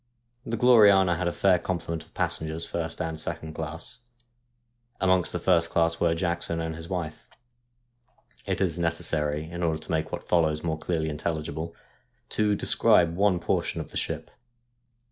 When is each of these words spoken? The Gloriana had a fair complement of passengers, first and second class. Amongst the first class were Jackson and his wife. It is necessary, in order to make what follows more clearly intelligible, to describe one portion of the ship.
The 0.47 0.57
Gloriana 0.57 1.15
had 1.15 1.27
a 1.27 1.31
fair 1.31 1.59
complement 1.59 2.03
of 2.03 2.15
passengers, 2.15 2.65
first 2.65 2.99
and 2.99 3.19
second 3.19 3.53
class. 3.53 3.99
Amongst 4.99 5.31
the 5.31 5.37
first 5.37 5.69
class 5.69 5.99
were 5.99 6.15
Jackson 6.15 6.59
and 6.59 6.75
his 6.75 6.89
wife. 6.89 7.29
It 8.47 8.61
is 8.61 8.79
necessary, 8.79 9.43
in 9.47 9.61
order 9.61 9.77
to 9.79 9.91
make 9.91 10.11
what 10.11 10.27
follows 10.27 10.63
more 10.63 10.79
clearly 10.79 11.07
intelligible, 11.09 11.75
to 12.29 12.55
describe 12.55 13.15
one 13.15 13.37
portion 13.37 13.79
of 13.79 13.91
the 13.91 13.97
ship. 13.97 14.31